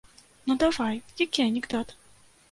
Ну 0.51 0.55
давай, 0.63 1.01
які 1.19 1.41
анекдот? 1.45 1.93